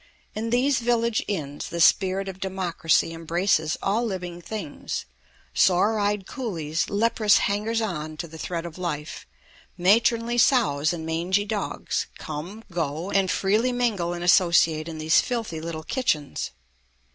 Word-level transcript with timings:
In 0.33 0.49
these 0.49 0.79
village 0.79 1.23
inns 1.27 1.69
the 1.69 1.79
spirit 1.79 2.27
of 2.27 2.39
democracy 2.39 3.13
embraces 3.13 3.77
all 3.83 4.03
living 4.03 4.41
things; 4.41 5.05
sore 5.53 5.99
eyed 5.99 6.25
coolies, 6.25 6.89
leprous 6.89 7.37
hangers 7.37 7.81
on 7.81 8.17
to 8.17 8.27
the 8.27 8.39
thread 8.39 8.65
of 8.65 8.79
life, 8.79 9.27
matronly 9.77 10.39
sows 10.39 10.91
and 10.91 11.05
mangy 11.05 11.45
dogs, 11.45 12.07
come, 12.17 12.63
go, 12.71 13.11
and 13.11 13.29
freely 13.29 13.71
mingle 13.71 14.11
and 14.13 14.23
associate 14.23 14.87
in 14.89 14.97
these 14.97 15.21
filthy 15.21 15.61
little 15.61 15.83
kitchens. 15.83 16.49